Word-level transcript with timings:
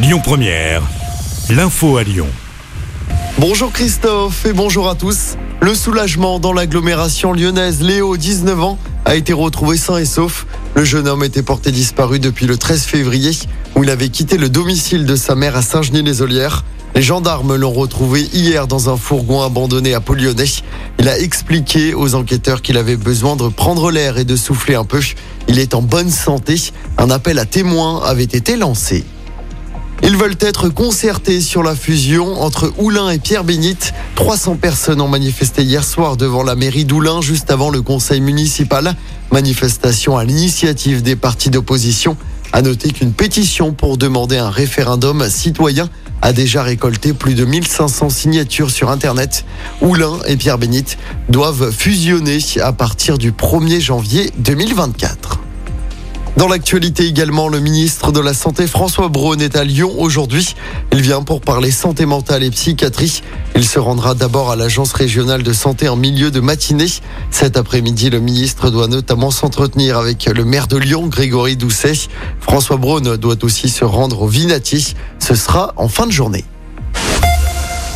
Lyon 0.00 0.20
Première, 0.22 0.82
l'info 1.50 1.96
à 1.96 2.04
Lyon. 2.04 2.28
Bonjour 3.36 3.72
Christophe 3.72 4.46
et 4.46 4.52
bonjour 4.52 4.88
à 4.88 4.94
tous. 4.94 5.36
Le 5.60 5.74
soulagement 5.74 6.38
dans 6.38 6.52
l'agglomération 6.52 7.32
lyonnaise, 7.32 7.82
Léo, 7.82 8.16
19 8.16 8.62
ans, 8.62 8.78
a 9.04 9.16
été 9.16 9.32
retrouvé 9.32 9.76
sain 9.76 9.98
et 9.98 10.04
sauf. 10.04 10.46
Le 10.76 10.84
jeune 10.84 11.08
homme 11.08 11.24
était 11.24 11.42
porté 11.42 11.72
disparu 11.72 12.20
depuis 12.20 12.46
le 12.46 12.56
13 12.56 12.84
février 12.84 13.32
où 13.74 13.82
il 13.82 13.90
avait 13.90 14.08
quitté 14.08 14.38
le 14.38 14.48
domicile 14.48 15.04
de 15.04 15.16
sa 15.16 15.34
mère 15.34 15.56
à 15.56 15.62
Saint-Genis-les-Olières. 15.62 16.64
Les 16.94 17.02
gendarmes 17.02 17.56
l'ont 17.56 17.72
retrouvé 17.72 18.22
hier 18.32 18.68
dans 18.68 18.90
un 18.90 18.96
fourgon 18.96 19.42
abandonné 19.42 19.94
à 19.94 20.00
Polyonnais. 20.00 20.44
Il 21.00 21.08
a 21.08 21.18
expliqué 21.18 21.94
aux 21.94 22.14
enquêteurs 22.14 22.62
qu'il 22.62 22.76
avait 22.76 22.96
besoin 22.96 23.34
de 23.34 23.48
prendre 23.48 23.90
l'air 23.90 24.16
et 24.16 24.24
de 24.24 24.36
souffler 24.36 24.76
un 24.76 24.84
peu. 24.84 25.00
Il 25.48 25.58
est 25.58 25.74
en 25.74 25.82
bonne 25.82 26.10
santé. 26.10 26.54
Un 26.98 27.10
appel 27.10 27.40
à 27.40 27.46
témoins 27.46 28.00
avait 28.04 28.22
été 28.22 28.56
lancé. 28.56 29.04
Ils 30.02 30.16
veulent 30.16 30.36
être 30.40 30.68
concertés 30.68 31.40
sur 31.40 31.62
la 31.62 31.74
fusion 31.74 32.40
entre 32.40 32.72
Oulin 32.78 33.10
et 33.10 33.18
Pierre 33.18 33.44
Bénite. 33.44 33.92
300 34.14 34.56
personnes 34.56 35.00
ont 35.00 35.08
manifesté 35.08 35.62
hier 35.62 35.84
soir 35.84 36.16
devant 36.16 36.42
la 36.42 36.54
mairie 36.54 36.84
d'Oulin 36.84 37.20
juste 37.20 37.50
avant 37.50 37.70
le 37.70 37.82
conseil 37.82 38.20
municipal. 38.20 38.94
Manifestation 39.32 40.16
à 40.16 40.24
l'initiative 40.24 41.02
des 41.02 41.16
partis 41.16 41.50
d'opposition. 41.50 42.16
À 42.52 42.62
noter 42.62 42.90
qu'une 42.90 43.12
pétition 43.12 43.72
pour 43.72 43.98
demander 43.98 44.38
un 44.38 44.50
référendum 44.50 45.28
citoyen 45.28 45.90
a 46.22 46.32
déjà 46.32 46.62
récolté 46.62 47.12
plus 47.12 47.34
de 47.34 47.44
1500 47.44 48.10
signatures 48.10 48.70
sur 48.70 48.90
Internet. 48.90 49.44
Oulin 49.82 50.18
et 50.26 50.36
Pierre 50.36 50.58
Bénite 50.58 50.96
doivent 51.28 51.70
fusionner 51.70 52.38
à 52.62 52.72
partir 52.72 53.18
du 53.18 53.32
1er 53.32 53.80
janvier 53.80 54.30
2024. 54.38 55.37
Dans 56.38 56.46
l'actualité 56.46 57.04
également, 57.04 57.48
le 57.48 57.58
ministre 57.58 58.12
de 58.12 58.20
la 58.20 58.32
Santé 58.32 58.68
François 58.68 59.08
Braun 59.08 59.40
est 59.40 59.56
à 59.56 59.64
Lyon 59.64 59.92
aujourd'hui. 59.98 60.54
Il 60.92 61.00
vient 61.00 61.22
pour 61.22 61.40
parler 61.40 61.72
santé 61.72 62.06
mentale 62.06 62.44
et 62.44 62.50
psychiatrie. 62.52 63.24
Il 63.56 63.66
se 63.66 63.80
rendra 63.80 64.14
d'abord 64.14 64.52
à 64.52 64.54
l'agence 64.54 64.92
régionale 64.92 65.42
de 65.42 65.52
santé 65.52 65.88
en 65.88 65.96
milieu 65.96 66.30
de 66.30 66.38
matinée. 66.38 66.86
Cet 67.32 67.56
après-midi, 67.56 68.08
le 68.08 68.20
ministre 68.20 68.70
doit 68.70 68.86
notamment 68.86 69.32
s'entretenir 69.32 69.98
avec 69.98 70.26
le 70.26 70.44
maire 70.44 70.68
de 70.68 70.76
Lyon, 70.76 71.08
Grégory 71.08 71.56
Doucet. 71.56 72.06
François 72.38 72.76
Braun 72.76 73.16
doit 73.16 73.42
aussi 73.42 73.68
se 73.68 73.84
rendre 73.84 74.22
au 74.22 74.28
Vinati. 74.28 74.94
Ce 75.18 75.34
sera 75.34 75.72
en 75.76 75.88
fin 75.88 76.06
de 76.06 76.12
journée. 76.12 76.44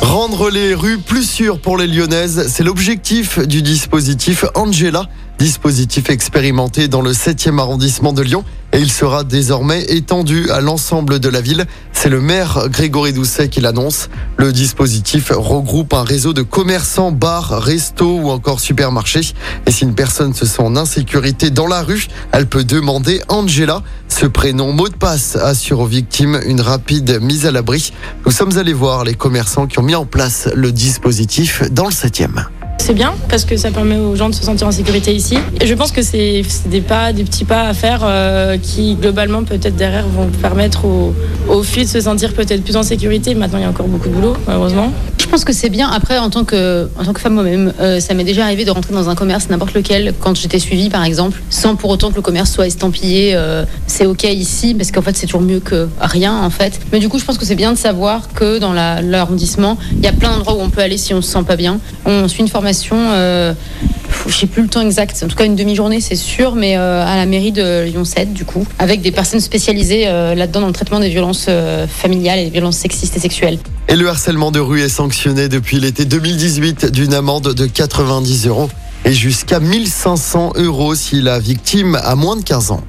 Rendre 0.00 0.48
les 0.48 0.74
rues 0.74 0.98
plus 0.98 1.28
sûres 1.28 1.60
pour 1.60 1.76
les 1.76 1.88
Lyonnaises, 1.88 2.46
c'est 2.48 2.62
l'objectif 2.62 3.40
du 3.40 3.62
dispositif 3.62 4.44
Angela 4.54 5.08
dispositif 5.38 6.10
expérimenté 6.10 6.88
dans 6.88 7.00
le 7.00 7.12
7e 7.12 7.58
arrondissement 7.58 8.12
de 8.12 8.22
Lyon 8.22 8.44
et 8.72 8.78
il 8.78 8.90
sera 8.90 9.24
désormais 9.24 9.84
étendu 9.84 10.50
à 10.50 10.60
l'ensemble 10.60 11.20
de 11.20 11.28
la 11.28 11.40
ville. 11.40 11.64
C'est 11.92 12.08
le 12.08 12.20
maire 12.20 12.68
Grégory 12.68 13.12
Doucet 13.12 13.48
qui 13.48 13.60
l'annonce. 13.60 14.10
Le 14.36 14.52
dispositif 14.52 15.32
regroupe 15.34 15.94
un 15.94 16.02
réseau 16.02 16.32
de 16.32 16.42
commerçants, 16.42 17.12
bars, 17.12 17.62
restos 17.62 18.20
ou 18.20 18.30
encore 18.30 18.60
supermarchés. 18.60 19.32
Et 19.66 19.70
si 19.70 19.84
une 19.84 19.94
personne 19.94 20.34
se 20.34 20.44
sent 20.44 20.62
en 20.62 20.76
insécurité 20.76 21.50
dans 21.50 21.66
la 21.66 21.82
rue, 21.82 22.08
elle 22.32 22.46
peut 22.46 22.64
demander 22.64 23.22
Angela. 23.28 23.82
Ce 24.08 24.26
prénom 24.26 24.72
mot 24.72 24.88
de 24.88 24.96
passe 24.96 25.36
assure 25.36 25.80
aux 25.80 25.86
victimes 25.86 26.40
une 26.44 26.60
rapide 26.60 27.20
mise 27.22 27.46
à 27.46 27.50
l'abri. 27.50 27.92
Nous 28.26 28.32
sommes 28.32 28.58
allés 28.58 28.72
voir 28.72 29.04
les 29.04 29.14
commerçants 29.14 29.66
qui 29.66 29.78
ont 29.78 29.82
mis 29.82 29.94
en 29.94 30.04
place 30.04 30.48
le 30.54 30.72
dispositif 30.72 31.62
dans 31.70 31.86
le 31.86 31.92
7e 31.92 32.44
c'est 32.78 32.94
bien 32.94 33.12
parce 33.28 33.44
que 33.44 33.56
ça 33.56 33.70
permet 33.70 33.96
aux 33.98 34.16
gens 34.16 34.30
de 34.30 34.34
se 34.34 34.42
sentir 34.42 34.66
en 34.66 34.72
sécurité 34.72 35.14
ici. 35.14 35.38
Et 35.60 35.66
je 35.66 35.74
pense 35.74 35.92
que 35.92 36.02
c'est 36.02 36.42
des 36.66 36.80
pas, 36.80 37.12
des 37.12 37.24
petits 37.24 37.44
pas 37.44 37.68
à 37.68 37.74
faire 37.74 38.00
euh, 38.02 38.56
qui 38.56 38.94
globalement 38.94 39.44
peut-être 39.44 39.76
derrière 39.76 40.06
vont 40.06 40.26
permettre 40.40 40.84
aux, 40.84 41.14
aux 41.48 41.62
filles 41.62 41.84
de 41.84 41.90
se 41.90 42.00
sentir 42.00 42.32
peut-être 42.32 42.62
plus 42.62 42.76
en 42.76 42.82
sécurité. 42.82 43.34
Maintenant, 43.34 43.58
il 43.58 43.62
y 43.62 43.66
a 43.66 43.68
encore 43.68 43.88
beaucoup 43.88 44.08
de 44.08 44.14
boulot, 44.14 44.36
malheureusement. 44.46 44.92
Je 45.28 45.30
pense 45.30 45.44
que 45.44 45.52
c'est 45.52 45.68
bien. 45.68 45.90
Après, 45.90 46.16
en 46.16 46.30
tant 46.30 46.44
que, 46.44 46.88
femme 47.18 47.34
moi-même, 47.34 47.74
euh, 47.80 48.00
ça 48.00 48.14
m'est 48.14 48.24
déjà 48.24 48.44
arrivé 48.44 48.64
de 48.64 48.70
rentrer 48.70 48.94
dans 48.94 49.10
un 49.10 49.14
commerce, 49.14 49.50
n'importe 49.50 49.74
lequel, 49.74 50.14
quand 50.18 50.34
j'étais 50.34 50.58
suivie, 50.58 50.88
par 50.88 51.04
exemple, 51.04 51.42
sans 51.50 51.76
pour 51.76 51.90
autant 51.90 52.08
que 52.08 52.16
le 52.16 52.22
commerce 52.22 52.50
soit 52.50 52.66
estampillé. 52.66 53.32
Euh, 53.34 53.66
c'est 53.86 54.06
OK 54.06 54.24
ici, 54.24 54.72
parce 54.72 54.90
qu'en 54.90 55.02
fait, 55.02 55.14
c'est 55.18 55.26
toujours 55.26 55.42
mieux 55.42 55.60
que 55.60 55.86
rien, 56.00 56.34
en 56.34 56.48
fait. 56.48 56.80
Mais 56.92 56.98
du 56.98 57.10
coup, 57.10 57.18
je 57.18 57.26
pense 57.26 57.36
que 57.36 57.44
c'est 57.44 57.56
bien 57.56 57.72
de 57.72 57.76
savoir 57.76 58.32
que 58.32 58.58
dans 58.58 58.72
l'arrondissement, 58.72 59.76
il 59.92 60.02
y 60.02 60.06
a 60.06 60.14
plein 60.14 60.30
d'endroits 60.30 60.54
où 60.54 60.62
on 60.62 60.70
peut 60.70 60.80
aller 60.80 60.96
si 60.96 61.12
on 61.12 61.20
se 61.20 61.30
sent 61.30 61.44
pas 61.46 61.56
bien. 61.56 61.78
On 62.06 62.26
suit 62.26 62.40
une 62.40 62.48
formation. 62.48 62.96
Euh, 62.98 63.52
je 64.26 64.32
sais 64.32 64.46
plus 64.46 64.62
le 64.62 64.68
temps 64.68 64.80
exact, 64.80 65.22
en 65.24 65.28
tout 65.28 65.36
cas 65.36 65.44
une 65.44 65.56
demi-journée 65.56 66.00
c'est 66.00 66.16
sûr, 66.16 66.54
mais 66.54 66.76
euh, 66.76 67.04
à 67.04 67.16
la 67.16 67.26
mairie 67.26 67.52
de 67.52 67.84
Lyon 67.84 68.04
7 68.04 68.32
du 68.32 68.44
coup, 68.44 68.66
avec 68.78 69.00
des 69.00 69.12
personnes 69.12 69.40
spécialisées 69.40 70.06
euh, 70.06 70.34
là-dedans 70.34 70.60
dans 70.60 70.66
le 70.66 70.72
traitement 70.72 71.00
des 71.00 71.08
violences 71.08 71.46
euh, 71.48 71.86
familiales 71.86 72.38
et 72.38 72.44
des 72.44 72.50
violences 72.50 72.76
sexistes 72.76 73.16
et 73.16 73.20
sexuelles. 73.20 73.58
Et 73.88 73.96
le 73.96 74.08
harcèlement 74.08 74.50
de 74.50 74.60
rue 74.60 74.82
est 74.82 74.88
sanctionné 74.88 75.48
depuis 75.48 75.80
l'été 75.80 76.04
2018 76.04 76.86
d'une 76.86 77.14
amende 77.14 77.54
de 77.54 77.66
90 77.66 78.46
euros 78.46 78.68
et 79.04 79.12
jusqu'à 79.12 79.60
1500 79.60 80.52
euros 80.56 80.94
si 80.94 81.20
la 81.20 81.38
victime 81.38 81.98
a 82.02 82.14
moins 82.14 82.36
de 82.36 82.42
15 82.42 82.72
ans. 82.72 82.82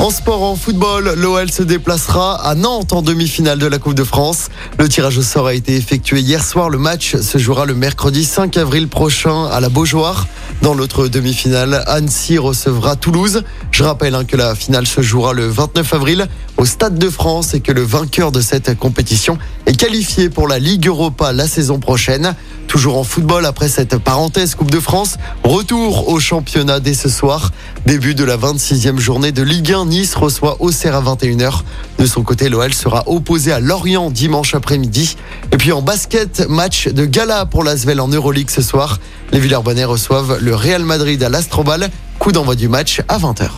En 0.00 0.08
sport, 0.08 0.42
en 0.42 0.56
football, 0.56 1.12
l'OL 1.14 1.50
se 1.50 1.62
déplacera 1.62 2.36
à 2.36 2.54
Nantes 2.54 2.94
en 2.94 3.02
demi-finale 3.02 3.58
de 3.58 3.66
la 3.66 3.78
Coupe 3.78 3.92
de 3.92 4.02
France. 4.02 4.48
Le 4.78 4.88
tirage 4.88 5.18
au 5.18 5.22
sort 5.22 5.46
a 5.46 5.52
été 5.52 5.76
effectué 5.76 6.20
hier 6.20 6.42
soir. 6.42 6.70
Le 6.70 6.78
match 6.78 7.16
se 7.16 7.36
jouera 7.36 7.66
le 7.66 7.74
mercredi 7.74 8.24
5 8.24 8.56
avril 8.56 8.88
prochain 8.88 9.44
à 9.44 9.60
la 9.60 9.68
Beaujoire. 9.68 10.26
Dans 10.62 10.72
l'autre 10.72 11.06
demi-finale, 11.06 11.84
Annecy 11.86 12.38
recevra 12.38 12.96
Toulouse. 12.96 13.42
Je 13.72 13.84
rappelle 13.84 14.14
hein, 14.14 14.24
que 14.24 14.38
la 14.38 14.54
finale 14.54 14.86
se 14.86 15.02
jouera 15.02 15.34
le 15.34 15.46
29 15.46 15.92
avril 15.92 16.28
au 16.56 16.64
Stade 16.64 16.98
de 16.98 17.10
France 17.10 17.52
et 17.52 17.60
que 17.60 17.72
le 17.72 17.82
vainqueur 17.82 18.32
de 18.32 18.40
cette 18.40 18.78
compétition 18.78 19.36
est 19.66 19.78
qualifié 19.78 20.30
pour 20.30 20.48
la 20.48 20.58
Ligue 20.58 20.86
Europa 20.86 21.32
la 21.32 21.46
saison 21.46 21.78
prochaine. 21.78 22.34
Toujours 22.68 22.98
en 22.98 23.04
football 23.04 23.46
après 23.46 23.68
cette 23.68 23.98
parenthèse 23.98 24.54
Coupe 24.54 24.70
de 24.70 24.78
France, 24.78 25.16
retour 25.42 26.08
au 26.08 26.20
championnat 26.20 26.78
dès 26.78 26.94
ce 26.94 27.08
soir. 27.08 27.50
Début 27.84 28.14
de 28.14 28.24
la 28.24 28.36
26e 28.36 28.98
journée 28.98 29.32
de 29.32 29.42
Ligue 29.42 29.72
1, 29.72 29.89
Nice 29.90 30.14
reçoit 30.14 30.56
Auxerre 30.60 30.94
à 30.94 31.02
21h. 31.02 31.62
De 31.98 32.06
son 32.06 32.22
côté, 32.22 32.48
l'OL 32.48 32.72
sera 32.72 33.02
opposé 33.06 33.50
à 33.50 33.58
Lorient 33.58 34.10
dimanche 34.10 34.54
après-midi. 34.54 35.16
Et 35.52 35.56
puis 35.56 35.72
en 35.72 35.82
basket, 35.82 36.48
match 36.48 36.86
de 36.86 37.04
gala 37.04 37.44
pour 37.44 37.64
l'Asvel 37.64 38.00
en 38.00 38.06
Euroleague 38.06 38.50
ce 38.50 38.62
soir. 38.62 39.00
Les 39.32 39.40
Villers-Bonnais 39.40 39.84
reçoivent 39.84 40.38
le 40.40 40.54
Real 40.54 40.84
Madrid 40.84 41.22
à 41.22 41.28
l'Astrobal. 41.28 41.90
Coup 42.20 42.30
d'envoi 42.30 42.54
du 42.54 42.68
match 42.68 43.02
à 43.08 43.18
20h. 43.18 43.48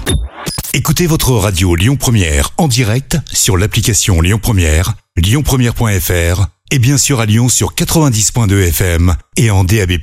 Écoutez 0.73 1.07
votre 1.07 1.33
radio 1.33 1.75
Lyon 1.75 1.97
Première 1.97 2.51
en 2.57 2.67
direct 2.67 3.19
sur 3.31 3.59
l'application 3.59 4.23
Lyon 4.23 4.39
Première, 4.41 4.95
lyonpremière.fr 5.17 6.47
et 6.71 6.79
bien 6.79 6.97
sûr 6.97 7.21
à 7.21 7.27
Lyon 7.27 7.51
sur 7.51 7.75
90.2 7.75 8.69
FM 8.69 9.15
et 9.37 9.51
en 9.51 9.65
DAB+. 9.65 9.99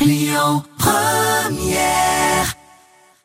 Lyon 0.00 0.62
Première 0.78 2.19